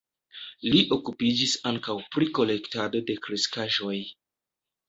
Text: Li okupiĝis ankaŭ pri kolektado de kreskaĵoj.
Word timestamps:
Li 0.75 0.79
okupiĝis 0.95 1.53
ankaŭ 1.71 1.97
pri 2.15 2.29
kolektado 2.39 3.05
de 3.11 3.17
kreskaĵoj. 3.27 3.97